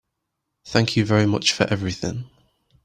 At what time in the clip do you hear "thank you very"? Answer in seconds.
0.65-1.27